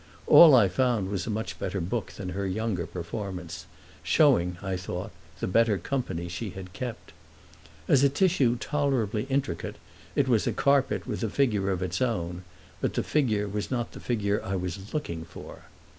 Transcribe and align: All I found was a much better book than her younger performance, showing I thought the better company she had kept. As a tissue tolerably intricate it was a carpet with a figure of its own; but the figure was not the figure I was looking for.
All 0.25 0.55
I 0.55 0.67
found 0.67 1.09
was 1.11 1.27
a 1.27 1.29
much 1.29 1.59
better 1.59 1.79
book 1.79 2.13
than 2.13 2.29
her 2.29 2.47
younger 2.47 2.87
performance, 2.87 3.67
showing 4.01 4.57
I 4.59 4.75
thought 4.75 5.11
the 5.39 5.45
better 5.45 5.77
company 5.77 6.27
she 6.27 6.49
had 6.49 6.73
kept. 6.73 7.13
As 7.87 8.03
a 8.03 8.09
tissue 8.09 8.55
tolerably 8.59 9.27
intricate 9.29 9.75
it 10.15 10.27
was 10.27 10.47
a 10.47 10.53
carpet 10.53 11.05
with 11.05 11.23
a 11.23 11.29
figure 11.29 11.69
of 11.69 11.83
its 11.83 12.01
own; 12.01 12.43
but 12.81 12.95
the 12.95 13.03
figure 13.03 13.47
was 13.47 13.69
not 13.69 13.91
the 13.91 13.99
figure 13.99 14.43
I 14.43 14.55
was 14.55 14.91
looking 14.91 15.23
for. 15.23 15.65